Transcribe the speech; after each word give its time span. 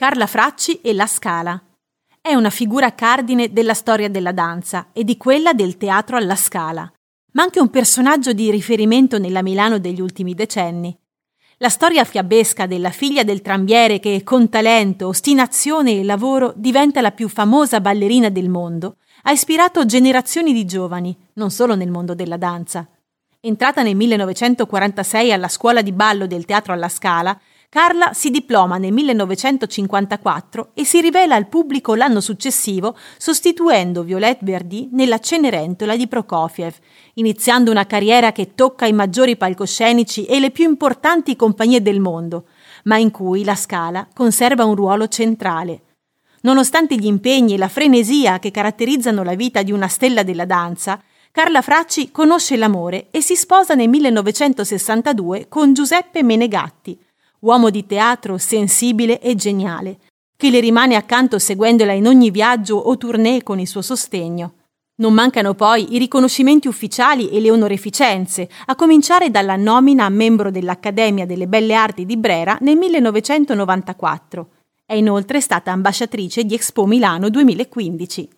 Carla 0.00 0.28
Fracci 0.28 0.80
e 0.80 0.94
La 0.94 1.08
Scala. 1.08 1.60
È 2.20 2.32
una 2.32 2.50
figura 2.50 2.94
cardine 2.94 3.52
della 3.52 3.74
storia 3.74 4.08
della 4.08 4.30
danza 4.30 4.90
e 4.92 5.02
di 5.02 5.16
quella 5.16 5.54
del 5.54 5.76
teatro 5.76 6.16
alla 6.16 6.36
Scala, 6.36 6.88
ma 7.32 7.42
anche 7.42 7.58
un 7.58 7.68
personaggio 7.68 8.32
di 8.32 8.48
riferimento 8.52 9.18
nella 9.18 9.42
Milano 9.42 9.80
degli 9.80 10.00
ultimi 10.00 10.34
decenni. 10.34 10.96
La 11.56 11.68
storia 11.68 12.04
fiabesca 12.04 12.66
della 12.66 12.90
figlia 12.90 13.24
del 13.24 13.42
trambiere 13.42 13.98
che 13.98 14.22
con 14.22 14.48
talento, 14.48 15.08
ostinazione 15.08 15.98
e 15.98 16.04
lavoro 16.04 16.52
diventa 16.54 17.00
la 17.00 17.10
più 17.10 17.28
famosa 17.28 17.80
ballerina 17.80 18.28
del 18.28 18.48
mondo 18.48 18.98
ha 19.22 19.32
ispirato 19.32 19.84
generazioni 19.84 20.52
di 20.52 20.64
giovani, 20.64 21.16
non 21.32 21.50
solo 21.50 21.74
nel 21.74 21.90
mondo 21.90 22.14
della 22.14 22.36
danza. 22.36 22.88
Entrata 23.40 23.82
nel 23.82 23.96
1946 23.96 25.32
alla 25.32 25.48
scuola 25.48 25.82
di 25.82 25.90
ballo 25.90 26.28
del 26.28 26.44
Teatro 26.44 26.72
alla 26.72 26.88
Scala, 26.88 27.36
Carla 27.70 28.14
si 28.14 28.30
diploma 28.30 28.78
nel 28.78 28.94
1954 28.94 30.70
e 30.72 30.86
si 30.86 31.02
rivela 31.02 31.34
al 31.34 31.48
pubblico 31.48 31.94
l'anno 31.94 32.22
successivo 32.22 32.96
sostituendo 33.18 34.04
Violette 34.04 34.42
Verdi 34.42 34.88
nella 34.92 35.18
Cenerentola 35.18 35.94
di 35.94 36.08
Prokofiev, 36.08 36.74
iniziando 37.14 37.70
una 37.70 37.84
carriera 37.84 38.32
che 38.32 38.54
tocca 38.54 38.86
i 38.86 38.94
maggiori 38.94 39.36
palcoscenici 39.36 40.24
e 40.24 40.40
le 40.40 40.50
più 40.50 40.66
importanti 40.66 41.36
compagnie 41.36 41.82
del 41.82 42.00
mondo, 42.00 42.46
ma 42.84 42.96
in 42.96 43.10
cui 43.10 43.44
la 43.44 43.54
Scala 43.54 44.08
conserva 44.14 44.64
un 44.64 44.74
ruolo 44.74 45.06
centrale. 45.06 45.82
Nonostante 46.40 46.94
gli 46.96 47.04
impegni 47.04 47.52
e 47.52 47.58
la 47.58 47.68
frenesia 47.68 48.38
che 48.38 48.50
caratterizzano 48.50 49.22
la 49.22 49.34
vita 49.34 49.62
di 49.62 49.72
una 49.72 49.88
stella 49.88 50.22
della 50.22 50.46
danza, 50.46 51.02
Carla 51.30 51.60
Fracci 51.60 52.10
conosce 52.12 52.56
l'amore 52.56 53.08
e 53.10 53.20
si 53.20 53.36
sposa 53.36 53.74
nel 53.74 53.90
1962 53.90 55.48
con 55.48 55.74
Giuseppe 55.74 56.22
Menegatti, 56.22 56.98
uomo 57.40 57.70
di 57.70 57.86
teatro 57.86 58.38
sensibile 58.38 59.20
e 59.20 59.34
geniale, 59.34 59.98
che 60.36 60.50
le 60.50 60.60
rimane 60.60 60.94
accanto 60.94 61.38
seguendola 61.38 61.92
in 61.92 62.06
ogni 62.06 62.30
viaggio 62.30 62.76
o 62.76 62.96
tournée 62.96 63.42
con 63.42 63.58
il 63.58 63.66
suo 63.66 63.82
sostegno. 63.82 64.54
Non 65.00 65.12
mancano 65.12 65.54
poi 65.54 65.94
i 65.94 65.98
riconoscimenti 65.98 66.66
ufficiali 66.66 67.28
e 67.30 67.40
le 67.40 67.50
onoreficenze, 67.50 68.48
a 68.66 68.74
cominciare 68.74 69.30
dalla 69.30 69.56
nomina 69.56 70.04
a 70.04 70.08
membro 70.08 70.50
dell'Accademia 70.50 71.26
delle 71.26 71.46
Belle 71.46 71.74
Arti 71.74 72.04
di 72.04 72.16
Brera 72.16 72.58
nel 72.62 72.76
1994. 72.76 74.48
È 74.84 74.94
inoltre 74.94 75.40
stata 75.40 75.70
ambasciatrice 75.70 76.44
di 76.44 76.54
Expo 76.54 76.86
Milano 76.86 77.28
2015. 77.30 78.28